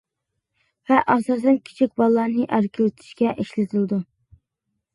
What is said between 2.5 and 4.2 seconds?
ئەركىلىتىشكە ئىشلىتىلىدۇ.